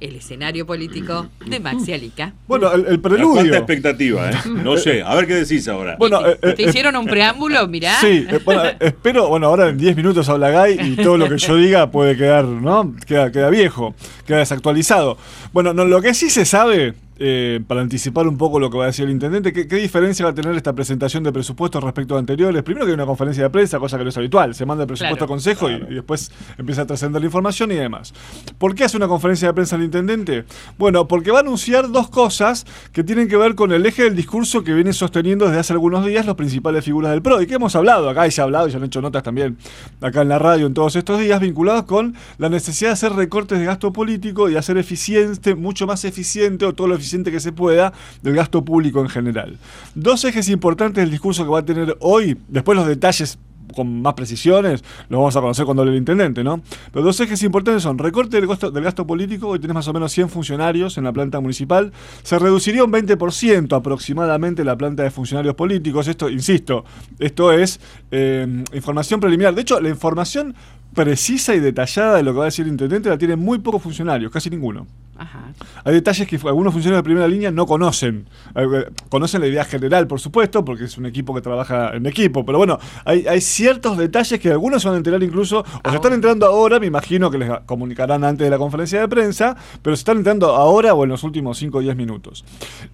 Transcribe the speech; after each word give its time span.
el 0.00 0.16
escenario 0.16 0.66
político 0.66 1.28
de 1.46 1.60
Maxi 1.60 1.92
Alica. 1.92 2.32
Bueno, 2.46 2.72
el, 2.72 2.80
el 2.80 2.84
Cuánta 3.00 3.08
preludio. 3.08 3.54
expectativa, 3.54 4.30
¿eh? 4.30 4.34
No 4.46 4.76
sé. 4.76 5.02
A 5.02 5.14
ver 5.14 5.26
qué 5.26 5.34
decís 5.34 5.66
ahora. 5.68 5.96
Bueno, 5.98 6.26
eh, 6.26 6.38
eh, 6.42 6.52
¿Te 6.52 6.64
eh, 6.64 6.68
hicieron 6.68 6.96
un 6.96 7.06
preámbulo? 7.06 7.66
Mirá. 7.68 8.00
Sí, 8.00 8.26
eh, 8.28 8.40
bueno, 8.44 8.62
espero, 8.80 9.28
bueno, 9.28 9.48
ahora 9.48 9.68
en 9.68 9.78
10 9.78 9.96
minutos 9.96 10.28
habla 10.28 10.50
Guy 10.50 10.78
y 10.80 10.96
todo 10.96 11.16
lo 11.16 11.28
que 11.28 11.38
yo 11.38 11.56
diga 11.56 11.90
puede 11.90 12.16
quedar, 12.16 12.44
¿no? 12.44 12.94
Queda, 13.06 13.32
queda 13.32 13.50
viejo, 13.50 13.94
queda 14.26 14.38
desactualizado. 14.38 15.18
Bueno, 15.52 15.72
no, 15.74 15.84
lo 15.84 16.00
que 16.00 16.14
sí 16.14 16.30
se 16.30 16.44
sabe, 16.44 16.94
eh, 17.18 17.60
para 17.66 17.80
anticipar 17.80 18.28
un 18.28 18.36
poco 18.38 18.60
lo 18.60 18.70
que 18.70 18.78
va 18.78 18.84
a 18.84 18.86
decir 18.88 19.04
el 19.04 19.10
intendente, 19.10 19.52
¿qué, 19.52 19.66
qué 19.66 19.76
diferencia 19.76 20.24
va 20.24 20.30
a 20.30 20.34
tener 20.34 20.54
esta 20.54 20.72
presentación 20.72 21.22
de 21.24 21.32
presupuestos 21.32 21.82
respecto 21.82 22.14
a 22.16 22.18
anteriores? 22.18 22.62
Primero 22.62 22.86
que 22.86 22.90
hay 22.92 22.94
una 22.94 23.06
conferencia 23.06 23.42
de 23.44 23.50
prensa, 23.50 23.78
cosa 23.78 23.98
que 23.98 24.04
no 24.04 24.10
es 24.10 24.16
habitual, 24.16 24.54
se 24.54 24.64
manda 24.66 24.84
el 24.84 24.86
presupuesto 24.88 25.16
Claro. 25.18 25.24
a 25.24 25.28
consejo 25.34 25.70
y- 25.70 25.74
y, 25.90 25.94
después 25.94 26.30
empieza 26.58 26.82
a 26.82 26.86
trascender 26.86 27.20
la 27.20 27.26
información 27.26 27.72
y 27.72 27.74
demás. 27.74 28.14
¿Por 28.58 28.74
qué 28.74 28.84
hace 28.84 28.96
una 28.96 29.08
conferencia 29.08 29.48
de 29.48 29.54
prensa 29.54 29.74
el 29.76 29.82
intendente? 29.82 30.44
Bueno, 30.78 31.08
porque 31.08 31.30
va 31.32 31.38
a 31.38 31.42
anunciar 31.42 31.90
dos 31.90 32.08
cosas 32.08 32.66
que 32.92 33.02
tienen 33.02 33.26
que 33.28 33.36
ver 33.36 33.54
con 33.56 33.72
el 33.72 33.84
eje 33.84 34.04
del 34.04 34.14
discurso 34.14 34.62
que 34.62 34.72
viene 34.74 34.92
sosteniendo 34.92 35.46
desde 35.46 35.58
hace 35.58 35.72
algunos 35.72 36.06
días 36.06 36.24
los 36.24 36.36
principales 36.36 36.84
figuras 36.84 37.10
del 37.10 37.22
PRO 37.22 37.42
y 37.42 37.46
que 37.48 37.54
hemos 37.54 37.74
hablado 37.74 38.08
acá 38.08 38.26
y 38.28 38.30
se 38.30 38.40
ha 38.40 38.44
hablado 38.44 38.68
y 38.68 38.70
se 38.70 38.76
han 38.76 38.84
hecho 38.84 39.00
notas 39.02 39.24
también 39.24 39.56
acá 40.00 40.22
en 40.22 40.28
la 40.28 40.38
radio 40.38 40.66
en 40.66 40.74
todos 40.74 40.94
estos 40.94 41.18
días 41.18 41.40
vinculados 41.40 41.82
con 41.84 42.14
la 42.38 42.48
necesidad 42.48 42.90
de 42.90 42.92
hacer 42.92 43.12
recortes 43.14 43.58
de 43.58 43.64
gasto 43.64 43.92
político 43.92 44.48
y 44.48 44.56
hacer 44.56 44.78
eficiente, 44.78 45.56
mucho 45.56 45.86
más 45.88 46.04
eficiente 46.04 46.64
o 46.64 46.74
todo 46.74 46.86
lo 46.86 46.94
eficiente 46.94 47.07
que 47.08 47.40
se 47.40 47.52
pueda 47.52 47.92
del 48.22 48.34
gasto 48.34 48.64
público 48.64 49.00
en 49.00 49.08
general. 49.08 49.58
Dos 49.94 50.24
ejes 50.24 50.48
importantes 50.48 51.02
del 51.02 51.10
discurso 51.10 51.44
que 51.44 51.50
va 51.50 51.60
a 51.60 51.64
tener 51.64 51.96
hoy, 52.00 52.36
después 52.48 52.76
los 52.76 52.86
detalles 52.86 53.38
con 53.74 54.02
más 54.02 54.14
precisiones, 54.14 54.82
los 55.08 55.18
vamos 55.18 55.36
a 55.36 55.40
conocer 55.40 55.64
cuando 55.64 55.82
hable 55.82 55.92
el 55.92 55.98
intendente, 55.98 56.42
¿no? 56.42 56.62
Pero 56.92 57.04
dos 57.04 57.20
ejes 57.20 57.42
importantes 57.42 57.82
son 57.82 57.98
recorte 57.98 58.38
del 58.38 58.46
gasto, 58.46 58.70
del 58.70 58.82
gasto 58.82 59.06
político, 59.06 59.48
hoy 59.48 59.58
tenés 59.58 59.74
más 59.74 59.88
o 59.88 59.92
menos 59.92 60.12
100 60.12 60.30
funcionarios 60.30 60.98
en 60.98 61.04
la 61.04 61.12
planta 61.12 61.40
municipal, 61.40 61.92
se 62.22 62.38
reduciría 62.38 62.84
un 62.84 62.92
20% 62.92 63.76
aproximadamente 63.76 64.64
la 64.64 64.76
planta 64.76 65.02
de 65.02 65.10
funcionarios 65.10 65.54
políticos, 65.54 66.08
esto, 66.08 66.28
insisto, 66.28 66.84
esto 67.18 67.52
es 67.52 67.80
eh, 68.10 68.64
información 68.72 69.20
preliminar, 69.20 69.54
de 69.54 69.62
hecho 69.62 69.80
la 69.80 69.90
información 69.90 70.54
precisa 70.94 71.54
y 71.54 71.60
detallada 71.60 72.16
de 72.16 72.22
lo 72.22 72.32
que 72.32 72.38
va 72.38 72.44
a 72.44 72.46
decir 72.46 72.64
el 72.64 72.72
intendente 72.72 73.08
la 73.08 73.18
tienen 73.18 73.38
muy 73.38 73.58
pocos 73.58 73.82
funcionarios, 73.82 74.32
casi 74.32 74.50
ninguno. 74.50 74.86
Ajá. 75.18 75.52
Hay 75.84 75.94
detalles 75.94 76.28
que 76.28 76.36
algunos 76.46 76.72
funcionarios 76.72 77.00
de 77.00 77.04
primera 77.04 77.26
línea 77.26 77.50
no 77.50 77.66
conocen. 77.66 78.28
Eh, 78.54 78.64
eh, 78.72 78.84
Conocen 79.08 79.40
la 79.40 79.48
idea 79.48 79.64
general, 79.64 80.06
por 80.06 80.20
supuesto, 80.20 80.64
porque 80.64 80.84
es 80.84 80.96
un 80.96 81.06
equipo 81.06 81.34
que 81.34 81.40
trabaja 81.40 81.90
en 81.96 82.06
equipo. 82.06 82.44
Pero 82.46 82.58
bueno, 82.58 82.78
hay, 83.04 83.26
hay 83.26 83.40
ciertos 83.40 83.98
detalles 83.98 84.38
que 84.38 84.50
algunos 84.52 84.80
se 84.82 84.88
van 84.88 84.94
a 84.94 84.98
enterar 84.98 85.20
incluso, 85.22 85.60
o 85.84 85.90
se 85.90 85.96
están 85.96 86.12
enterando 86.12 86.46
ahora, 86.46 86.78
me 86.78 86.86
imagino 86.86 87.30
que 87.32 87.38
les 87.38 87.50
comunicarán 87.66 88.22
antes 88.22 88.44
de 88.46 88.50
la 88.50 88.58
conferencia 88.58 89.00
de 89.00 89.08
prensa, 89.08 89.56
pero 89.82 89.96
se 89.96 90.00
están 90.02 90.18
enterando 90.18 90.54
ahora 90.54 90.94
o 90.94 91.02
en 91.02 91.10
los 91.10 91.24
últimos 91.24 91.58
5 91.58 91.78
o 91.78 91.80
10 91.80 91.96
minutos. 91.96 92.44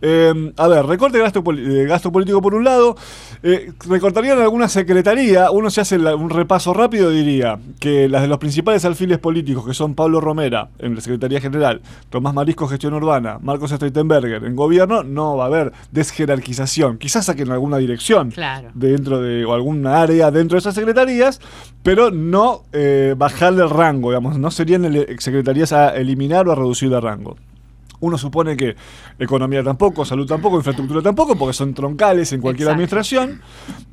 Eh, 0.01 0.53
a 0.57 0.69
ver, 0.69 0.87
recorte 0.87 1.19
de 1.19 1.25
gasto, 1.25 1.45
poli- 1.45 1.63
de 1.63 1.85
gasto 1.87 2.11
político 2.11 2.41
por 2.41 2.55
un 2.55 2.65
lado. 2.65 2.97
Eh, 3.43 3.73
recortarían 3.87 4.39
alguna 4.41 4.69
secretaría. 4.69 5.51
Uno 5.51 5.69
se 5.71 5.83
hace 5.83 5.99
la- 5.99 6.15
un 6.17 6.31
repaso 6.31 6.73
rápido, 6.73 7.11
diría 7.11 7.59
que 7.81 8.09
las 8.09 8.23
de 8.23 8.29
los 8.29 8.39
principales 8.39 8.85
alfiles 8.87 9.19
políticos, 9.19 9.67
que 9.67 9.75
son 9.75 9.95
Pablo 9.95 10.21
Romera 10.21 10.69
en 10.79 10.95
la 10.95 11.01
Secretaría 11.03 11.41
General, 11.41 11.83
Tomás 12.15 12.33
Marisco, 12.33 12.69
Gestión 12.69 12.95
Urbana, 12.95 13.39
Marcos 13.43 13.73
Streitenberger 13.73 14.45
en 14.45 14.55
Gobierno, 14.55 15.03
no 15.03 15.37
va 15.37 15.43
a 15.45 15.47
haber 15.49 15.73
desjerarquización. 15.91 16.97
Quizás 16.99 17.27
saquen 17.27 17.51
alguna 17.51 17.79
dirección 17.79 18.31
Claro. 18.31 18.71
dentro 18.73 19.21
de, 19.21 19.45
o 19.45 19.53
alguna 19.53 20.01
área 20.01 20.31
dentro 20.31 20.55
de 20.55 20.61
esas 20.61 20.77
secretarías, 20.77 21.41
pero 21.83 22.13
no 22.13 22.63
eh, 22.73 23.17
bajarle 23.19 23.65
el 23.65 23.71
rango, 23.71 24.11
digamos, 24.11 24.39
no 24.39 24.53
serían 24.53 24.85
ele- 24.85 25.17
secretarías 25.19 25.73
a 25.73 25.97
eliminar 25.97 26.47
o 26.47 26.53
a 26.53 26.55
reducir 26.55 26.89
de 26.89 27.01
rango. 27.01 27.37
Uno 28.05 28.19
supone 28.19 28.55
que 28.55 28.77
economía 29.19 29.63
tampoco, 29.65 30.05
salud 30.05 30.27
tampoco, 30.27 30.57
infraestructura 30.59 31.01
tampoco, 31.01 31.37
porque 31.37 31.55
son 31.55 31.73
troncales 31.73 32.33
en 32.35 32.41
cualquier 32.43 32.69
Exacto. 32.69 32.75
administración. 32.75 33.41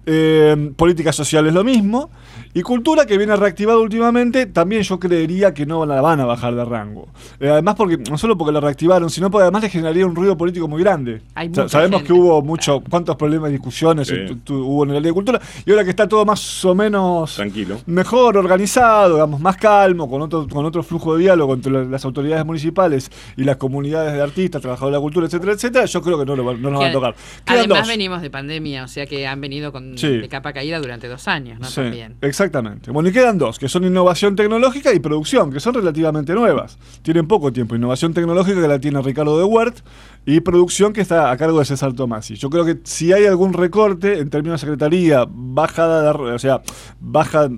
Eh, 0.06 0.72
política 0.76 1.14
social 1.14 1.48
es 1.48 1.54
lo 1.54 1.64
mismo. 1.64 2.10
Y 2.54 2.62
cultura, 2.64 3.06
que 3.06 3.18
viene 3.18 3.34
reactivada 3.38 3.78
últimamente, 3.80 4.46
también 4.48 4.82
yo 4.82 5.00
creería 5.00 5.54
que 5.54 5.66
no 5.66 5.86
la 5.86 6.02
van 6.02 6.20
a 6.20 6.26
bajar 6.26 6.54
de 6.56 6.66
rango. 6.66 7.08
Eh, 7.40 7.48
además, 7.50 7.76
porque 7.76 7.98
no 7.98 8.18
solo 8.18 8.38
porque 8.38 8.52
la 8.52 8.60
reactivaron, 8.60 9.10
sino 9.10 9.32
porque 9.32 9.44
además 9.44 9.62
le 9.64 9.70
generaría 9.70 10.06
un 10.06 10.14
ruido 10.16 10.36
político 10.36 10.68
muy 10.68 10.82
grande. 10.84 11.22
Hay 11.36 11.48
Sa- 11.54 11.62
mucha 11.62 11.70
sabemos 11.70 12.02
gente. 12.02 12.08
que 12.14 12.20
hubo 12.20 12.42
mucho, 12.42 12.82
cuántos 12.90 13.16
problemas 13.16 13.50
y 13.52 13.54
discusiones 13.54 14.08
Sí. 14.10 14.16
tu- 14.28 14.36
tu- 14.38 14.66
hubo 14.66 14.84
en 14.84 14.90
la 14.90 14.96
ley 14.96 15.04
de 15.12 15.14
cultura. 15.14 15.40
Y 15.66 15.72
ahora 15.72 15.86
que 15.86 15.92
está 15.92 16.10
todo 16.10 16.26
más 16.26 16.66
o 16.66 16.76
menos 16.76 17.36
Tranquilo. 17.36 17.78
mejor 17.86 18.36
organizado, 18.36 19.14
digamos, 19.14 19.40
más 19.40 19.56
calmo, 19.56 20.10
con 20.10 20.22
otro, 20.22 20.46
con 20.50 20.66
otro 20.66 20.84
flujo 20.84 21.16
de 21.16 21.22
diálogo 21.24 21.54
entre 21.54 21.72
la- 21.72 21.84
las 21.86 22.04
autoridades 22.04 22.46
municipales 22.46 23.10
y 23.38 23.44
las 23.46 23.56
comunidades 23.58 24.01
de 24.04 24.22
artistas, 24.22 24.62
trabajadores 24.62 24.94
de 24.94 24.98
la 24.98 25.02
cultura, 25.02 25.26
etcétera, 25.28 25.54
etcétera, 25.54 25.86
yo 25.86 26.02
creo 26.02 26.20
que 26.20 26.26
no, 26.26 26.36
lo 26.36 26.46
va- 26.46 26.54
no 26.54 26.70
nos 26.70 26.80
van 26.80 26.84
a 26.88 26.90
Que 26.90 26.94
tocar. 26.94 27.16
Quedan 27.46 27.60
Además 27.60 27.80
dos. 27.80 27.88
venimos 27.88 28.22
de 28.22 28.30
pandemia, 28.30 28.84
o 28.84 28.88
sea 28.88 29.06
que 29.06 29.28
han 29.28 29.40
venido 29.42 29.72
con 29.72 29.98
Sí. 29.98 30.18
de 30.18 30.30
capa 30.30 30.54
caída 30.54 30.80
durante 30.80 31.08
dos 31.08 31.28
años, 31.28 31.60
¿no? 31.60 31.68
Sí, 31.68 31.76
También. 31.76 32.16
exactamente. 32.22 32.92
Bueno, 32.92 33.10
y 33.10 33.12
quedan 33.12 33.38
dos, 33.38 33.60
que 33.60 33.68
son 33.70 33.84
innovación 33.84 34.36
tecnológica 34.36 34.94
y 34.94 35.00
producción, 35.00 35.52
que 35.52 35.60
son 35.60 35.74
relativamente 35.74 36.34
nuevas. 36.34 36.78
Tienen 37.02 37.28
poco 37.28 37.52
tiempo. 37.54 37.76
Innovación 37.76 38.14
tecnológica 38.14 38.62
que 38.62 38.68
la 38.68 38.80
tiene 38.80 39.02
Ricardo 39.02 39.38
de 39.38 39.44
Huert 39.44 39.78
y 40.26 40.40
producción 40.42 40.94
que 40.94 41.02
está 41.02 41.32
a 41.32 41.38
cargo 41.38 41.60
de 41.60 41.66
César 41.66 41.94
Tomasi. 41.94 42.36
Yo 42.36 42.50
creo 42.50 42.64
que 42.66 42.78
si 42.84 43.12
hay 43.12 43.26
algún 43.26 43.54
recorte 43.54 44.20
en 44.20 44.30
términos 44.30 44.62
de 44.62 44.68
secretaría, 44.68 45.26
bajada, 45.28 46.14
de- 46.14 46.32
o 46.34 46.40
sea, 46.40 46.62
baja, 47.00 47.50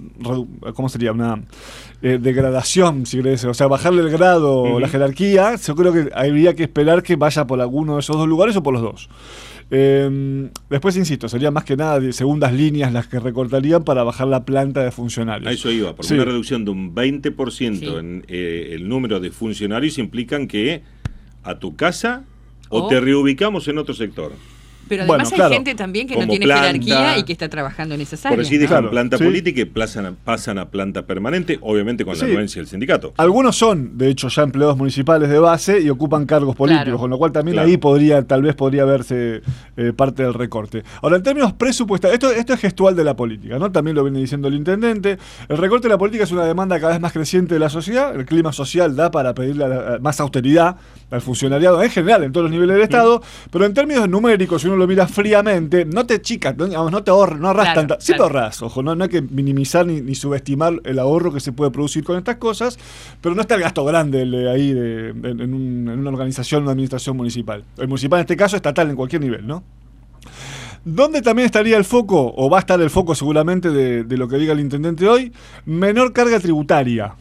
¿cómo 0.74 0.90
sería? 0.90 1.12
Una 1.12 1.42
eh, 2.02 2.20
degradación, 2.22 3.06
si 3.06 3.18
querés, 3.18 3.46
o 3.46 3.54
sea, 3.54 3.68
bajarle 3.68 4.02
el 4.02 4.10
grado 4.10 4.58
o 4.58 4.80
la 4.81 4.90
jerarquía, 4.90 5.56
yo 5.56 5.74
creo 5.75 5.94
que 5.94 6.10
habría 6.30 6.54
que 6.56 6.64
esperar 6.64 7.04
que 7.04 7.16
vaya 7.16 7.46
por 7.48 7.60
alguno 7.62 7.96
de 7.96 8.00
esos 8.02 8.16
dos 8.18 8.28
lugares 8.28 8.56
o 8.56 8.64
por 8.64 8.74
los 8.74 8.82
dos. 8.82 9.10
Eh, 9.72 10.50
después, 10.70 10.96
insisto, 10.98 11.28
sería 11.30 11.50
más 11.50 11.64
que 11.64 11.76
nada 11.76 12.00
de 12.00 12.14
segundas 12.14 12.54
líneas 12.54 12.92
las 12.94 13.08
que 13.08 13.20
recortarían 13.20 13.84
para 13.84 14.04
bajar 14.04 14.28
la 14.28 14.46
planta 14.46 14.84
de 14.84 14.92
funcionarios. 14.92 15.50
A 15.50 15.52
eso 15.54 15.72
iba, 15.72 15.96
porque 15.96 16.10
Sí. 16.10 16.14
una 16.16 16.26
reducción 16.26 16.66
de 16.66 16.72
un 16.72 16.94
20% 16.94 17.92
Sí. 17.92 17.98
en 17.98 18.26
eh, 18.28 18.72
el 18.74 18.88
número 18.88 19.20
de 19.20 19.31
funcionarios 19.31 19.98
implican 19.98 20.48
que 20.48 20.84
a 21.44 21.60
tu 21.60 21.75
casa 21.75 22.24
o 22.69 22.84
Oh. 22.84 22.88
te 22.88 23.00
reubicamos 23.00 23.68
en 23.68 23.78
otro 23.78 23.94
sector. 23.94 24.34
Pero 24.98 25.07
Bueno, 25.07 25.24
además 25.24 25.31
hay 25.34 25.36
claro. 25.38 25.54
gente 25.56 25.75
también 25.75 26.07
que 26.07 26.16
no 26.18 26.28
tiene 26.28 26.45
planta. 26.45 26.63
jerarquía 26.68 27.18
y 27.18 27.24
que 27.24 27.34
está 27.34 27.50
trabajando 27.50 27.95
en 27.95 28.01
esas 28.01 28.22
Por 28.22 28.34
áreas. 28.34 28.48
así 28.48 28.56
¿no? 28.56 28.62
dejan 28.62 28.78
Claro, 28.78 28.92
planta 28.92 29.18
sí. 29.18 29.24
política 29.24 29.62
y 29.62 29.66
pasan 29.66 30.06
a, 30.06 30.12
pasan 30.13 30.57
a 30.60 30.69
planta 30.69 31.06
permanente, 31.06 31.57
obviamente 31.62 32.06
con 32.06 32.16
Sí. 32.16 32.22
la 32.25 32.31
anuencia 32.31 32.60
del 32.62 32.68
sindicato. 32.68 33.13
Algunos 33.18 33.56
son, 33.56 33.98
de 33.98 34.10
hecho, 34.10 34.28
ya 34.28 34.44
empleados 34.44 34.78
municipales 34.78 35.30
de 35.30 35.40
base 35.40 35.81
y 35.81 35.90
ocupan 35.90 36.25
cargos 36.25 36.56
políticos, 36.56 36.86
Claro. 36.86 37.00
con 37.00 37.10
lo 37.10 37.18
cual 37.18 37.31
también 37.31 37.56
Claro. 37.56 37.68
ahí 37.69 37.78
podría, 37.78 38.22
tal 38.24 38.42
vez 38.44 38.56
podría 38.56 38.86
verse 38.86 39.42
eh, 39.78 39.92
parte 39.95 40.22
del 40.24 40.34
recorte. 40.36 40.84
Ahora, 41.01 41.18
en 41.18 41.24
términos 41.24 41.54
presupuestarios, 41.54 42.13
esto, 42.16 42.31
esto 42.31 42.54
es 42.54 42.60
gestual 42.60 42.95
de 42.95 43.04
la 43.04 43.16
política, 43.16 43.57
¿no? 43.57 43.72
También 43.72 43.95
lo 43.95 44.04
viene 44.04 44.19
diciendo 44.19 44.48
el 44.48 44.54
intendente. 44.54 45.18
El 45.50 45.57
recorte 45.57 45.88
de 45.88 45.94
la 45.94 45.98
política 45.98 46.24
es 46.25 46.31
una 46.31 46.45
demanda 46.45 46.80
cada 46.80 46.92
vez 46.94 47.01
más 47.01 47.12
creciente 47.13 47.56
de 47.56 47.60
la 47.60 47.69
sociedad. 47.69 48.16
El 48.16 48.25
clima 48.25 48.54
social 48.54 48.95
da 48.95 49.10
para 49.10 49.34
pedirle 49.34 49.66
a 49.66 49.68
la- 49.68 49.95
a 49.95 50.00
más 50.00 50.19
austeridad 50.19 50.75
al 51.10 51.22
funcionariado 51.22 51.81
en 51.84 51.90
general, 51.90 52.24
en 52.24 52.31
todos 52.31 52.44
los 52.45 52.51
niveles 52.51 52.75
del 52.75 52.84
Estado. 52.84 53.22
Pero 53.51 53.66
en 53.66 53.74
términos 53.74 54.07
numéricos, 54.10 54.62
si 54.62 54.68
uno 54.68 54.78
lo 54.78 54.82
miras 54.88 55.12
fríamente, 55.12 55.85
no 55.85 56.06
te 56.06 56.21
chicas, 56.21 56.56
no, 56.57 57.03
te 57.03 57.12
ahorras, 57.12 57.39
no 57.39 57.47
ahorras 57.47 57.65
Claro, 57.65 57.80
tanta. 57.81 58.01
Siempre 58.01 58.25
claro. 58.27 58.39
ahorras, 58.39 58.62
ojo, 58.62 58.83
no, 58.83 58.95
no 58.95 59.03
hay 59.03 59.09
que 59.09 59.21
minimizar 59.21 59.85
ni, 59.85 60.01
ni 60.01 60.15
subestimar 60.15 60.74
el 60.83 61.00
ahorro 61.00 61.33
que 61.33 61.39
se 61.39 61.51
puede 61.51 61.71
producir 61.71 62.03
con 62.03 62.18
estas 62.18 62.38
cosas, 62.38 62.77
pero 63.21 63.35
no 63.35 63.41
está 63.41 63.56
el 63.56 63.62
gasto 63.62 63.83
grande 63.85 64.21
el 64.24 64.31
de 64.31 64.50
ahí 64.51 64.74
de- 64.74 65.09
en, 65.09 65.39
en 65.41 65.53
un- 65.53 65.89
en 65.89 66.00
una 66.00 66.09
organización, 66.09 66.63
una 66.63 66.71
administración 66.71 67.18
municipal. 67.18 67.63
El 67.77 67.88
municipal 67.88 68.19
en 68.19 68.21
este 68.24 68.38
caso, 68.38 68.56
estatal 68.56 68.89
en 68.89 68.95
cualquier 68.95 69.21
nivel, 69.21 69.45
¿no? 69.47 69.63
¿Dónde 70.85 71.21
también 71.21 71.45
estaría 71.45 71.77
el 71.77 71.85
foco, 71.85 72.33
o 72.35 72.50
va 72.50 72.57
a 72.57 72.59
estar 72.59 72.80
el 72.81 72.89
foco 72.89 73.15
seguramente 73.15 73.69
de, 73.69 74.03
de 74.03 74.18
lo 74.18 74.27
que 74.27 74.38
diga 74.38 74.51
el 74.53 74.59
intendente 74.59 75.07
hoy? 75.07 75.31
Menor 75.65 76.12
carga 76.12 76.39
tributaria, 76.39 77.15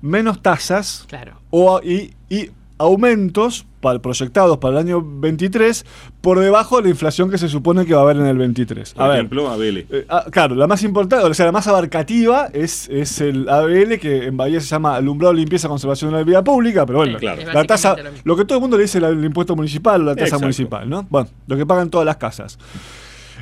menos 0.00 0.40
tasas 0.40 1.04
Claro. 1.08 1.34
o, 1.50 1.80
y, 1.82 2.14
y 2.30 2.50
aumentos 2.78 3.66
para, 3.80 3.98
proyectados 4.00 4.58
para 4.58 4.80
el 4.80 4.86
año 4.86 5.02
23 5.04 5.84
por 6.20 6.38
debajo 6.40 6.78
de 6.78 6.84
la 6.84 6.88
inflación 6.88 7.30
que 7.30 7.38
se 7.38 7.48
supone 7.48 7.84
que 7.84 7.94
va 7.94 8.00
a 8.00 8.02
haber 8.04 8.16
en 8.16 8.26
el 8.26 8.38
23. 8.38 8.94
Por 8.94 9.02
A 9.02 9.08
ver, 9.08 9.16
ejemplo, 9.18 9.48
eh, 9.62 10.06
ah, 10.08 10.24
claro, 10.30 10.54
la 10.54 10.66
más 10.66 10.82
importante, 10.82 11.24
o 11.24 11.34
sea, 11.34 11.46
la 11.46 11.52
más 11.52 11.66
abarcativa 11.68 12.48
es, 12.52 12.88
es 12.88 13.20
el 13.20 13.48
ABL, 13.48 13.98
que 13.98 14.26
en 14.26 14.36
Bahía 14.36 14.60
se 14.60 14.66
llama 14.68 14.96
Alumbrado, 14.96 15.34
Limpieza, 15.34 15.68
Conservación 15.68 16.10
de 16.12 16.16
la 16.18 16.24
Vida 16.24 16.42
Pública, 16.42 16.86
pero 16.86 16.98
bueno, 17.00 17.18
Sí, 17.18 17.20
claro. 17.20 17.42
la 17.52 17.64
tasa, 17.64 17.94
lo 18.24 18.36
que 18.36 18.44
todo 18.44 18.58
el 18.58 18.62
mundo 18.62 18.76
le 18.76 18.84
dice 18.84 19.00
la- 19.00 19.08
el 19.08 19.24
impuesto 19.24 19.54
municipal 19.54 20.00
o 20.00 20.04
la 20.04 20.16
tasa 20.16 20.38
municipal, 20.38 20.88
¿no? 20.88 21.06
Bueno, 21.10 21.28
lo 21.46 21.56
que 21.56 21.66
pagan 21.66 21.90
todas 21.90 22.06
las 22.06 22.16
casas. 22.16 22.58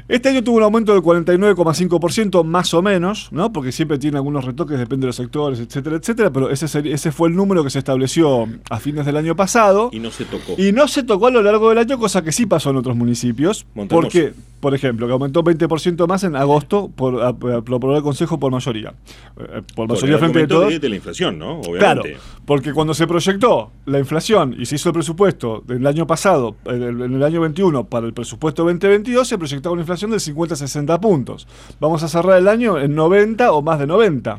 Este 0.08 0.28
año 0.28 0.43
tuvo 0.43 0.56
un 0.56 0.62
aumento 0.62 0.93
del 0.93 1.02
49,5% 1.02 2.44
más 2.44 2.75
o 2.75 2.82
menos, 2.82 3.28
¿no? 3.31 3.52
Porque 3.52 3.72
siempre 3.72 3.99
tiene 3.99 4.16
algunos 4.16 4.44
retoques, 4.44 4.78
depende 4.78 5.04
de 5.04 5.08
los 5.08 5.16
sectores, 5.16 5.60
etcétera, 5.60 5.96
etcétera, 5.96 6.32
pero 6.32 6.50
ese, 6.50 6.66
ese 6.93 7.12
fue 7.12 7.28
el 7.28 7.37
número 7.37 7.62
que 7.64 7.70
se 7.70 7.78
estableció 7.78 8.49
a 8.70 8.81
fines 8.81 9.06
del 9.06 9.16
año 9.16 9.37
pasado. 9.37 9.90
Y 9.93 10.00
no 10.00 10.10
se 10.10 10.25
tocó. 10.25 10.54
Y 10.58 10.72
no 10.72 10.88
se 10.88 11.02
tocó 11.02 11.28
a 11.28 11.31
lo 11.31 11.43
largo 11.43 11.69
del 11.69 11.78
año, 11.78 11.99
cosa 11.99 12.22
que 12.22 12.32
sí 12.32 12.46
pasó 12.46 12.70
en 12.70 12.76
otros 12.76 12.96
municipios. 12.96 13.66
Montermoso. 13.75 14.02
Porque, 14.02 14.34
por 14.62 14.76
ejemplo, 14.76 15.08
que 15.08 15.12
aumentó 15.12 15.42
20% 15.42 16.06
más 16.06 16.22
en 16.22 16.36
agosto, 16.36 16.88
por, 16.94 17.20
a- 17.20 17.30
a- 17.30 17.32
lo 17.40 17.56
aprobó 17.58 17.96
el 17.96 18.02
Consejo 18.02 18.38
por 18.38 18.52
mayoría. 18.52 18.94
Eh, 19.36 19.62
por 19.74 19.88
mayoría 19.88 20.18
frente 20.18 20.38
de 20.38 20.46
todos. 20.46 20.68
de, 20.70 20.78
de 20.78 20.88
la 20.88 20.94
inflación, 20.96 21.36
¿no? 21.36 21.58
Obviamente. 21.62 21.78
Claro, 21.78 22.02
porque 22.46 22.72
cuando 22.72 22.94
se 22.94 23.08
proyectó 23.08 23.72
la 23.86 23.98
inflación 23.98 24.54
y 24.56 24.66
se 24.66 24.76
hizo 24.76 24.90
el 24.90 24.92
presupuesto 24.92 25.64
del 25.66 25.84
año 25.84 26.06
pasado, 26.06 26.54
en 26.66 26.80
el, 26.82 27.02
en 27.02 27.14
el 27.14 27.22
año 27.24 27.40
21, 27.40 27.84
para 27.86 28.06
el 28.06 28.12
presupuesto 28.14 28.62
2022, 28.62 29.26
se 29.26 29.36
proyectaba 29.36 29.72
una 29.72 29.82
inflación 29.82 30.12
del 30.12 30.20
50-60 30.20 31.00
puntos. 31.00 31.48
Vamos 31.80 32.04
a 32.04 32.08
cerrar 32.08 32.38
el 32.38 32.46
año 32.46 32.78
en 32.78 32.94
90 32.94 33.50
o 33.52 33.62
más 33.62 33.80
de 33.80 33.88
90. 33.88 34.38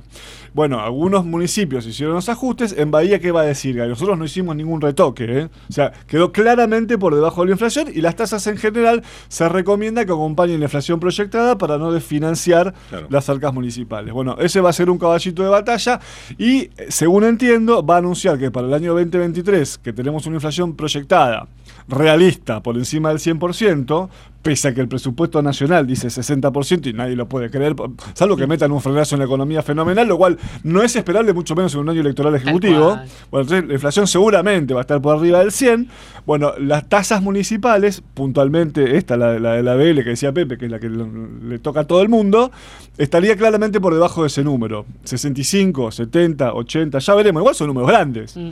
Bueno, 0.54 0.80
algunos 0.80 1.26
municipios 1.26 1.86
hicieron 1.88 2.14
los 2.14 2.30
ajustes. 2.30 2.76
En 2.78 2.92
Bahía, 2.92 3.20
¿qué 3.20 3.32
va 3.32 3.42
a 3.42 3.46
decir? 3.46 3.76
Nosotros 3.76 4.20
no 4.20 4.26
hicimos 4.26 4.56
ningún 4.56 4.82
retoque. 4.82 5.26
¿eh? 5.28 5.50
O 5.68 5.74
sea, 5.74 5.92
quedó 6.06 6.32
claramente 6.32 6.98
por 7.00 7.16
debajo 7.16 7.42
de 7.42 7.48
la 7.48 7.52
inflación 7.54 7.88
y 7.92 8.02
las 8.02 8.16
tasas 8.16 8.46
en 8.46 8.58
general 8.58 9.02
se 9.30 9.50
recomienda 9.50 10.06
que 10.06 10.13
acompañen 10.14 10.60
la 10.60 10.66
inflación 10.66 11.00
proyectada 11.00 11.58
para 11.58 11.78
no 11.78 11.92
desfinanciar 11.92 12.74
Claro. 12.90 13.08
las 13.10 13.30
arcas 13.30 13.54
municipales. 13.54 14.14
Bueno, 14.14 14.36
ese 14.40 14.62
va 14.62 14.70
a 14.70 14.74
ser 14.74 14.90
un 14.90 14.98
caballito 14.98 15.44
de 15.44 15.50
batalla 15.50 16.00
y, 16.38 16.62
eh, 16.62 16.72
según 16.90 17.24
entiendo, 17.24 17.86
va 17.86 17.96
a 17.96 17.98
anunciar 18.00 18.38
que 18.38 18.52
para 18.52 18.68
el 18.68 18.74
año 18.74 18.94
2023, 18.94 19.78
que 19.80 19.94
tenemos 19.94 20.26
una 20.26 20.36
inflación 20.36 20.76
proyectada 20.76 21.48
realista 21.88 22.62
por 22.62 22.78
encima 22.78 23.10
del 23.10 23.20
100%, 23.20 24.10
pese 24.44 24.68
a 24.68 24.74
que 24.74 24.82
el 24.82 24.90
presupuesto 24.90 25.42
nacional 25.42 25.88
dice 25.88 26.10
60% 26.10 26.88
y 26.88 26.94
nadie 26.94 27.16
lo 27.16 27.28
puede 27.28 27.50
creer, 27.50 27.76
salvo 28.14 28.36
que 28.36 28.46
metan 28.46 28.72
un 28.72 28.82
frenazo 28.82 29.16
en 29.16 29.20
la 29.20 29.26
economía 29.26 29.64
fenomenal, 29.64 30.08
lo 30.08 30.18
cual 30.18 30.38
no 30.64 30.84
es 30.84 30.96
esperable 30.96 31.34
mucho 31.34 31.56
menos 31.56 31.74
en 31.74 31.80
un 31.80 31.90
año 31.90 32.02
electoral 32.02 32.36
ejecutivo. 32.36 33.00
Bueno, 33.32 33.44
entonces 33.44 33.66
la 33.68 33.74
inflación 33.74 34.06
seguramente 34.06 34.74
va 34.74 34.82
a 34.82 34.84
estar 34.84 35.02
por 35.02 35.18
arriba 35.18 35.40
del 35.40 35.52
100. 35.52 35.88
Bueno, 36.26 36.54
las 36.58 36.90
tasas 36.90 37.22
municipales, 37.22 38.04
puntualmente 38.14 38.98
esta, 38.98 39.16
la, 39.16 39.40
la 39.40 39.54
de 39.54 39.64
la 39.64 39.76
BL 39.76 40.04
que 40.04 40.10
decía 40.10 40.34
Pepe, 40.34 40.58
que 40.58 40.66
es 40.66 40.72
la 40.72 40.80
que 40.80 40.90
le 40.90 41.60
toca 41.60 41.82
a 41.82 41.84
todo 41.86 42.02
el 42.02 42.10
mundo, 42.10 42.52
estaría 42.98 43.38
claramente 43.38 43.80
por 43.80 43.94
debajo 43.94 44.22
de 44.24 44.28
ese 44.28 44.44
número. 44.44 44.86
65, 45.06 45.92
70, 45.92 46.54
80, 46.54 47.00
ya 47.00 47.16
veremos, 47.16 47.42
igual 47.42 47.56
son 47.56 47.68
números 47.68 47.90
grandes. 47.90 48.36
Mm. 48.36 48.52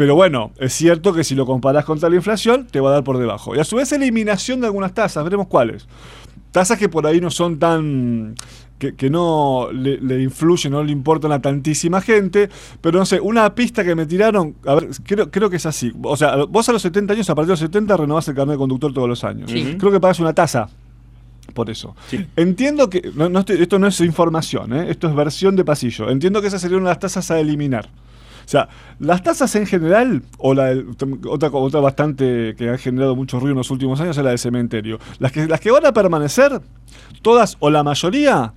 Pero 0.00 0.14
bueno, 0.14 0.50
es 0.58 0.72
cierto 0.72 1.12
que 1.12 1.24
si 1.24 1.34
lo 1.34 1.44
comparás 1.44 1.84
contra 1.84 2.08
la 2.08 2.16
inflación, 2.16 2.66
te 2.70 2.80
va 2.80 2.88
a 2.88 2.92
dar 2.94 3.04
por 3.04 3.18
debajo. 3.18 3.54
Y 3.54 3.58
a 3.58 3.64
su 3.64 3.76
vez, 3.76 3.92
eliminación 3.92 4.58
de 4.62 4.66
algunas 4.66 4.94
tasas, 4.94 5.22
veremos 5.22 5.46
cuáles. 5.46 5.86
Tasas 6.52 6.78
que 6.78 6.88
por 6.88 7.06
ahí 7.06 7.20
no 7.20 7.30
son 7.30 7.58
tan. 7.58 8.34
que, 8.78 8.94
que 8.94 9.10
no 9.10 9.68
le, 9.70 10.00
le 10.00 10.22
influyen, 10.22 10.72
no 10.72 10.82
le 10.82 10.90
importan 10.90 11.32
a 11.32 11.42
tantísima 11.42 12.00
gente. 12.00 12.48
Pero 12.80 12.98
no 12.98 13.04
sé, 13.04 13.20
una 13.20 13.54
pista 13.54 13.84
que 13.84 13.94
me 13.94 14.06
tiraron, 14.06 14.54
a 14.64 14.76
ver, 14.76 14.88
creo, 15.04 15.30
creo 15.30 15.50
que 15.50 15.56
es 15.56 15.66
así. 15.66 15.92
O 16.02 16.16
sea, 16.16 16.44
vos 16.46 16.66
a 16.70 16.72
los 16.72 16.80
70 16.80 17.12
años, 17.12 17.28
a 17.28 17.34
partir 17.34 17.48
de 17.48 17.52
los 17.52 17.60
70, 17.60 17.94
renovás 17.98 18.26
el 18.28 18.34
carnet 18.34 18.54
de 18.54 18.58
conductor 18.58 18.94
todos 18.94 19.06
los 19.06 19.22
años. 19.22 19.50
Sí. 19.50 19.76
Creo 19.78 19.92
que 19.92 20.00
pagas 20.00 20.18
una 20.18 20.32
tasa. 20.32 20.70
Por 21.52 21.68
eso. 21.68 21.94
Sí. 22.08 22.24
Entiendo 22.36 22.88
que. 22.88 23.10
no- 23.14 23.28
no 23.28 23.40
estoy- 23.40 23.60
esto 23.60 23.78
no 23.78 23.86
es 23.86 24.00
información, 24.00 24.72
¿eh? 24.72 24.86
esto 24.88 25.08
es 25.10 25.14
versión 25.14 25.56
de 25.56 25.64
pasillo. 25.66 26.08
Entiendo 26.08 26.40
que 26.40 26.46
esas 26.46 26.62
serían 26.62 26.84
las 26.84 26.98
tasas 26.98 27.30
a 27.30 27.38
eliminar. 27.38 27.90
O 28.50 28.52
sea, 28.52 28.68
las 28.98 29.22
tasas 29.22 29.54
en 29.54 29.64
general, 29.64 30.24
o 30.36 30.54
la 30.54 30.74
otra, 31.28 31.50
otra 31.52 31.78
bastante 31.78 32.56
que 32.58 32.70
ha 32.70 32.78
generado 32.78 33.14
mucho 33.14 33.38
ruido 33.38 33.52
en 33.52 33.58
los 33.58 33.70
últimos 33.70 34.00
años 34.00 34.18
es 34.18 34.24
la 34.24 34.30
del 34.30 34.40
cementerio. 34.40 34.98
Las 35.20 35.30
que, 35.30 35.46
las 35.46 35.60
que 35.60 35.70
van 35.70 35.86
a 35.86 35.92
permanecer, 35.92 36.60
todas 37.22 37.56
o 37.60 37.70
la 37.70 37.84
mayoría, 37.84 38.52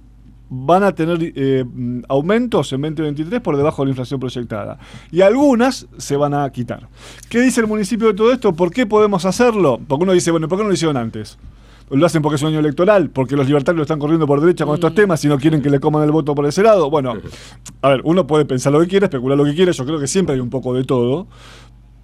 van 0.50 0.82
a 0.82 0.96
tener 0.96 1.20
eh, 1.36 1.64
aumentos 2.10 2.74
en 2.74 2.82
2023 2.82 3.40
por 3.40 3.56
debajo 3.56 3.84
de 3.84 3.86
la 3.86 3.92
inflación 3.92 4.20
proyectada. 4.20 4.80
Y 5.12 5.22
algunas 5.22 5.86
se 6.00 6.18
van 6.18 6.34
a 6.34 6.50
quitar. 6.50 6.90
¿Qué 7.30 7.42
dice 7.42 7.62
el 7.62 7.68
municipio 7.68 8.08
de 8.08 8.14
todo 8.16 8.34
esto? 8.34 8.52
¿Por 8.52 8.72
qué 8.72 8.88
podemos 8.88 9.26
hacerlo? 9.26 9.80
Porque 9.88 10.06
uno 10.06 10.14
dice, 10.14 10.32
bueno, 10.32 10.48
¿por 10.48 10.58
qué 10.58 10.64
no 10.64 10.70
lo 10.70 10.74
hicieron 10.74 10.98
antes? 10.98 11.38
Lo 11.94 12.08
hacen 12.08 12.24
porque 12.24 12.38
es 12.38 12.42
un 12.42 12.50
año 12.50 12.60
electoral, 12.60 13.12
porque 13.12 13.36
los 13.36 13.46
libertarios 13.46 13.78
lo 13.78 13.84
están 13.84 14.00
corriendo 14.00 14.26
por 14.26 14.42
derecha 14.42 14.66
con 14.66 14.74
estos 14.74 14.96
temas 14.96 15.24
y 15.26 15.28
no 15.28 15.38
quieren 15.38 15.62
que 15.62 15.70
le 15.70 15.80
coman 15.80 16.04
el 16.04 16.12
voto 16.12 16.34
por 16.34 16.46
ese 16.48 16.64
lado. 16.64 16.90
Bueno, 16.90 17.14
a 17.82 17.90
ver, 17.90 18.02
uno 18.04 18.26
puede 18.26 18.46
pensar 18.46 18.74
lo 18.74 18.80
que 18.80 18.88
quiera, 18.88 19.06
especular 19.06 19.38
lo 19.38 19.46
que 19.46 19.54
quiera, 19.54 19.72
yo 19.72 19.86
creo 19.86 20.00
que 20.00 20.08
siempre 20.08 20.34
hay 20.34 20.42
un 20.42 20.50
poco 20.50 20.74
de 20.74 20.84
todo. 20.86 21.28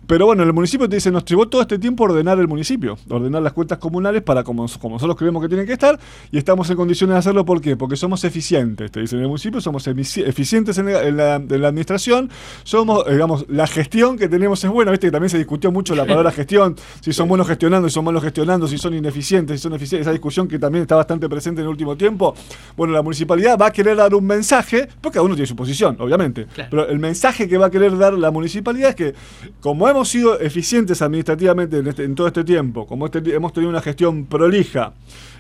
Pero 0.10 0.26
bueno, 0.26 0.42
el 0.42 0.52
municipio 0.54 0.90
te 0.90 0.96
dice, 0.96 1.12
nos 1.12 1.24
llevó 1.24 1.48
todo 1.48 1.62
este 1.62 1.78
tiempo 1.78 2.04
ordenar 2.06 2.40
el 2.40 2.48
municipio, 2.48 2.98
ordenar 3.12 3.44
las 3.44 3.54
cuentas 3.54 3.78
comunales 3.78 4.24
para 4.24 4.44
como, 4.44 4.66
como 4.82 4.96
nosotros 4.96 5.16
creemos 5.16 5.40
que 5.40 5.48
tienen 5.48 5.68
que 5.68 5.74
estar, 5.74 6.00
y 6.32 6.40
estamos 6.40 6.68
en 6.72 6.78
condiciones 6.78 7.14
de 7.14 7.20
hacerlo, 7.20 7.46
¿por 7.46 7.62
qué? 7.62 7.78
Porque 7.78 7.96
somos 7.96 8.24
eficientes, 8.24 8.90
te 8.92 9.02
dicen 9.02 9.20
en 9.20 9.26
el 9.26 9.28
municipio, 9.30 9.62
somos 9.62 9.86
eficientes 9.86 10.80
en 10.80 10.88
la, 10.88 11.04
en 11.04 11.16
la- 11.16 11.36
en 11.36 11.62
la 11.62 11.68
administración, 11.68 12.32
somos, 12.64 13.06
eh, 13.08 13.12
digamos, 13.14 13.46
la 13.50 13.68
gestión 13.68 14.18
que 14.18 14.28
tenemos 14.28 14.64
es 14.64 14.72
buena, 14.72 14.90
viste 14.90 15.06
que 15.06 15.12
también 15.12 15.30
se 15.30 15.38
discutió 15.38 15.72
mucho 15.72 15.94
la 15.94 16.06
palabra 16.06 16.32
gestión, 16.32 16.76
si 17.02 17.14
son 17.14 17.28
buenos 17.30 17.48
gestionando, 17.48 17.88
si 17.88 17.94
son 17.94 18.04
malos 18.06 18.24
gestionando, 18.24 18.68
si 18.68 18.80
son 18.80 18.96
ineficientes, 18.96 19.60
si 19.60 19.62
son 19.62 19.74
eficientes, 19.76 20.08
esa 20.08 20.12
discusión 20.12 20.48
que 20.48 20.58
también 20.58 20.82
está 20.82 20.96
bastante 20.96 21.30
presente 21.30 21.62
en 21.62 21.66
el 21.66 21.70
último 21.70 21.96
tiempo. 21.96 22.34
Bueno, 22.76 22.94
la 22.94 23.04
municipalidad 23.04 23.60
va 23.60 23.68
a 23.68 23.72
querer 23.72 23.96
dar 23.98 24.16
un 24.16 24.26
mensaje, 24.26 24.90
porque 25.02 25.18
cada 25.18 25.24
uno 25.26 25.36
tiene 25.36 25.46
su 25.46 25.56
posición, 25.56 25.98
obviamente, 26.00 26.48
Claro. 26.48 26.70
pero 26.72 26.88
el 26.90 26.98
mensaje 26.98 27.48
que 27.48 27.60
va 27.60 27.68
a 27.68 27.70
querer 27.70 27.96
dar 27.96 28.14
la 28.14 28.32
municipalidad 28.32 28.90
es 28.90 28.96
que, 28.96 29.14
como 29.60 29.88
hemos 29.88 29.99
sido 30.08 30.40
eficientes 30.40 31.02
administrativamente 31.02 31.78
en, 31.80 31.88
este- 31.88 32.08
todo 32.10 32.28
este 32.28 32.44
tiempo, 32.44 32.88
como 32.88 33.06
este- 33.08 33.34
hemos 33.36 33.52
tenido 33.54 33.70
una 33.70 33.82
gestión 33.82 34.26
prolija 34.26 34.94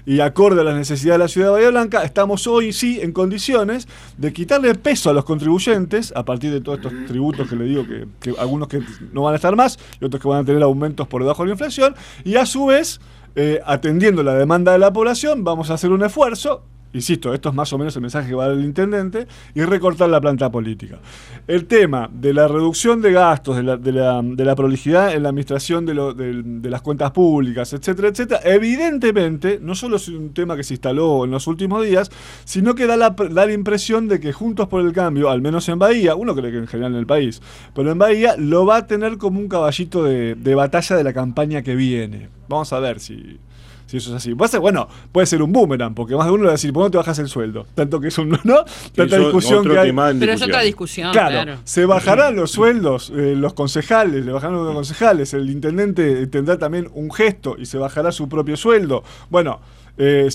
y 0.06 0.20
acorde 0.22 0.62
a 0.62 0.64
las 0.64 0.76
necesidades 0.76 1.20
de 1.20 1.24
la 1.24 1.28
ciudad 1.28 1.48
de 1.48 1.54
Bahía 1.54 1.70
Blanca, 1.70 2.04
estamos 2.04 2.48
hoy 2.48 2.74
sí 2.74 3.00
en 3.02 3.12
condiciones 3.12 3.88
de 4.18 4.34
quitarle 4.34 4.74
peso 4.76 5.10
a 5.10 5.14
los 5.14 5.24
contribuyentes 5.26 6.12
a 6.16 6.24
partir 6.26 6.52
de 6.52 6.62
todos 6.62 6.80
estos 6.80 6.94
tributos 7.08 7.48
que 7.50 7.56
le 7.56 7.66
digo 7.66 7.86
que, 7.86 8.08
que 8.20 8.34
algunos 8.40 8.68
que 8.68 8.82
no 9.14 9.24
van 9.24 9.34
a 9.34 9.36
estar 9.36 9.56
más 9.56 9.78
y 10.02 10.06
otros 10.06 10.22
que 10.22 10.28
van 10.28 10.42
a 10.42 10.46
tener 10.46 10.64
aumentos 10.64 11.08
por 11.08 11.22
debajo 11.22 11.44
de 11.44 11.48
la 11.50 11.54
inflación. 11.54 11.96
Y 12.24 12.36
a 12.36 12.46
su 12.46 12.66
vez 12.68 13.00
eh, 13.36 13.60
atendiendo 13.66 14.24
la 14.24 14.34
demanda 14.34 14.72
de 14.72 14.80
la 14.80 14.92
población 14.92 15.44
vamos 15.44 15.70
a 15.70 15.76
hacer 15.76 15.92
un 15.92 16.04
esfuerzo 16.04 16.64
Insisto, 16.92 17.36
esto 17.36 17.50
es 17.50 17.56
más 17.56 17.72
o 17.72 17.78
menos 17.78 17.96
el 17.96 18.02
mensaje 18.02 18.30
que 18.30 18.34
va 18.36 18.46
a 18.46 18.48
dar 18.48 18.58
el 18.58 18.66
intendente 18.66 19.28
y 19.54 19.62
recortar 19.62 20.10
la 20.10 20.20
planta 20.20 20.52
política. 20.52 20.98
El 21.48 21.66
tema 21.66 22.10
de 22.12 22.34
la 22.34 22.48
reducción 22.48 23.00
de 23.00 23.12
gastos, 23.12 23.58
de 23.58 23.64
la, 23.64 23.78
de 23.78 23.92
la- 24.46 24.56
prolijidad 24.56 25.14
en 25.14 25.22
la 25.22 25.30
administración 25.30 25.86
de, 25.86 25.94
del- 25.94 26.62
las 26.64 26.82
cuentas 26.82 27.12
públicas, 27.12 27.72
etcétera, 27.74 28.08
etcétera, 28.08 28.42
evidentemente 28.44 29.60
no 29.62 29.76
solo 29.76 29.98
es 29.98 30.08
un 30.08 30.34
tema 30.34 30.56
que 30.56 30.64
se 30.64 30.74
instaló 30.74 31.26
en 31.26 31.32
los 31.32 31.46
últimos 31.46 31.86
días, 31.86 32.10
sino 32.44 32.74
que 32.74 32.88
da 32.88 32.98
la, 32.98 33.12
da 33.12 33.46
la 33.46 33.54
impresión 33.54 34.08
de 34.08 34.20
que 34.20 34.34
Juntos 34.34 34.68
por 34.68 34.82
el 34.82 34.92
Cambio, 34.92 35.30
al 35.30 35.42
menos 35.42 35.70
en 35.70 35.78
Bahía, 35.78 36.16
uno 36.16 36.34
cree 36.36 36.52
que 36.52 36.58
en 36.58 36.68
general 36.68 36.94
en 36.94 37.00
el 37.00 37.06
país, 37.06 37.42
pero 37.76 37.92
en 37.92 38.00
Bahía 38.00 38.36
lo 38.38 38.66
va 38.66 38.78
a 38.78 38.88
tener 38.88 39.18
como 39.18 39.40
un 39.40 39.48
caballito 39.48 40.04
de 40.06 40.56
batalla 40.56 40.96
de 40.96 41.04
la 41.04 41.14
campaña 41.14 41.62
que 41.62 41.76
viene. 41.76 42.30
Vamos 42.48 42.74
a 42.74 42.80
ver 42.80 43.00
si, 43.00 43.38
si 43.90 43.98
eso 43.98 44.12
es 44.12 44.18
así. 44.18 44.36
Puede 44.36 44.52
ser, 44.52 44.60
bueno, 44.60 44.88
puede 45.12 45.26
ser 45.26 45.42
un 45.42 45.52
boomerang, 45.52 45.96
porque 45.96 46.16
más 46.16 46.28
de 46.28 46.32
uno 46.32 46.44
le 46.44 46.48
va 46.48 46.52
a 46.52 46.58
decir, 46.58 46.72
¿por 46.72 46.84
qué 46.84 46.86
no 46.86 46.92
te 46.92 46.98
bajas 46.98 47.18
el 47.18 47.28
sueldo? 47.28 47.66
Tanto 47.74 48.00
que 48.00 48.10
es 48.10 48.18
un, 48.20 48.30
¿no? 48.44 48.64
Tanta 48.94 49.18
discusión 49.18 49.68
que 49.68 49.80
hay. 49.80 49.92
Pero 50.20 50.32
es 50.34 50.42
otra 50.44 50.62
discusión, 50.62 51.12
Claro, 51.12 51.32
claro. 51.32 51.58
se 51.64 51.86
bajarán 51.86 52.36
los 52.36 52.52
sueldos, 52.52 53.12
eh, 53.16 53.34
los 53.36 53.54
concejales, 53.54 54.24
le 54.24 54.32
bajarán 54.32 54.64
los 54.64 54.76
concejales, 54.76 55.34
el 55.34 55.50
intendente 55.50 56.28
tendrá 56.28 56.60
también 56.60 56.88
un 56.94 57.12
gesto 57.12 57.56
y 57.58 57.66
se 57.66 57.80
bajará 57.80 58.12
su 58.12 58.30
propio 58.30 58.56
sueldo. 58.56 59.04
Bueno, 59.32 59.60
eh, 59.98 60.30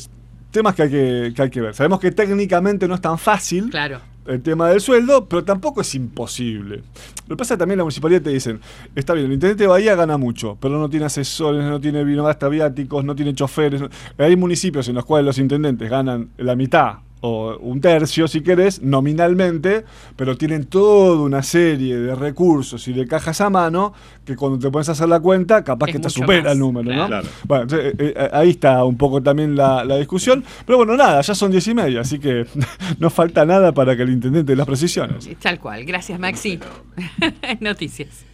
temas 0.51 0.75
que 0.75 0.83
hay 0.83 0.91
que, 0.91 1.33
que 1.37 1.43
hay 1.43 1.51
que 1.51 1.61
ver. 1.61 1.75
Sabemos 1.75 2.01
que 2.01 2.11
técnicamente 2.11 2.89
no 2.89 2.97
es 2.97 3.01
tan 3.01 3.19
fácil, 3.19 3.71
Claro. 3.71 4.01
El 4.26 4.43
tema 4.43 4.69
del 4.69 4.81
sueldo, 4.81 5.26
pero 5.28 5.45
tampoco 5.45 5.81
es 5.81 5.95
imposible. 5.95 6.83
Lo 7.26 7.37
que 7.37 7.38
pasa 7.38 7.57
también 7.57 7.78
la 7.78 7.85
municipalidad 7.85 8.23
te 8.23 8.31
dicen, 8.31 8.61
está 8.95 9.14
bien, 9.14 9.26
el 9.26 9.33
intendente 9.33 9.64
de 9.64 9.69
Bahía 9.69 9.95
gana 9.95 10.16
mucho, 10.16 10.57
pero 10.61 10.78
no 10.78 10.88
tiene 10.88 11.07
asesores, 11.07 11.64
no 11.64 11.81
tiene 11.81 12.04
vino, 12.04 12.25
gasta 12.25 12.49
viáticos, 12.49 13.04
no 13.04 13.14
tiene 13.14 13.35
choferes. 13.35 13.83
Hay 14.19 14.37
municipios 14.37 14.88
en 14.88 14.95
los 14.95 15.04
cuales 15.04 15.26
los 15.26 15.38
intendentes 15.38 15.88
ganan 15.90 16.31
la 16.37 16.57
mitad 16.57 16.99
o 17.26 17.57
un 17.57 17.81
tercio, 17.81 18.28
si 18.28 18.43
querés, 18.43 18.83
nominalmente, 18.83 19.87
pero 20.14 20.37
tienen 20.37 20.66
toda 20.66 21.23
una 21.23 21.43
serie 21.43 21.97
de 21.97 22.14
recursos 22.14 22.87
y 22.87 22.93
de 22.93 23.07
cajas 23.07 23.40
a 23.40 23.49
mano 23.49 23.95
que 24.26 24.37
cuando 24.37 24.59
te 24.59 24.71
pones 24.71 24.90
a 24.90 24.93
hacer 24.93 25.09
la 25.09 25.21
cuenta, 25.21 25.64
capaz 25.64 25.87
Es 25.87 25.93
que 25.95 26.00
te 26.00 26.11
supera 26.11 26.43
más, 26.43 26.52
el 26.52 26.59
número, 26.59 26.95
¿no? 26.95 27.07
claro. 27.07 27.26
Bueno, 27.49 27.62
entonces, 27.62 27.95
eh, 27.99 28.12
eh, 28.14 28.28
ahí 28.31 28.50
está 28.50 28.85
un 28.85 28.99
poco 28.99 29.23
también 29.23 29.57
la, 29.57 29.87
la 29.87 29.97
discusión. 29.97 30.45
Pero 30.66 30.76
bueno, 30.76 30.99
nada, 30.99 31.23
ya 31.23 31.35
son 31.35 31.50
diez 31.50 31.66
y 31.66 31.73
media, 31.73 32.02
así 32.02 32.19
que 32.19 32.45
no 32.99 33.09
falta 33.09 33.47
nada 33.47 33.73
para 33.73 33.97
que 33.97 34.02
el 34.02 34.11
intendente 34.11 34.52
dé 34.52 34.57
las 34.57 34.66
precisiones. 34.66 35.26
Tal 35.40 35.59
cual. 35.59 35.87
Gracias, 35.87 36.21
Maxi. 36.21 36.61
Noticias. 37.61 38.34